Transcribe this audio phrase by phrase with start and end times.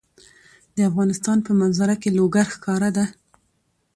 [0.75, 3.05] د افغانستان په منظره کې لوگر ښکاره ده.